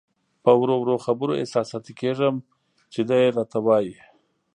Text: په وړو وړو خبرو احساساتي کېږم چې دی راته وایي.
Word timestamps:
په 0.43 0.51
وړو 0.59 0.75
وړو 0.79 0.95
خبرو 1.05 1.39
احساساتي 1.41 1.93
کېږم 2.01 2.35
چې 2.93 3.01
دی 3.09 3.23
راته 3.37 3.57
وایي. 3.65 3.95